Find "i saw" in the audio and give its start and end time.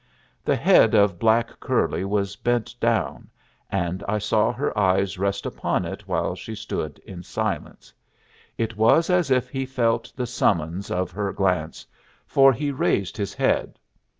4.07-4.51